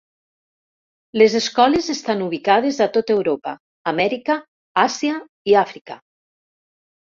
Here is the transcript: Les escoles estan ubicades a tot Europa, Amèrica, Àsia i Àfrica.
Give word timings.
Les 1.21 1.35
escoles 1.39 1.89
estan 1.95 2.23
ubicades 2.29 2.81
a 2.87 2.89
tot 2.97 3.15
Europa, 3.17 3.55
Amèrica, 3.95 4.41
Àsia 4.89 5.23
i 5.55 5.59
Àfrica. 5.67 6.03